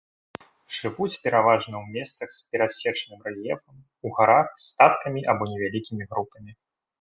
[0.77, 3.75] Жывуць пераважна ў месцах з перасечаным рэльефам,
[4.09, 6.51] у гарах, статкамі або невялікімі групамі.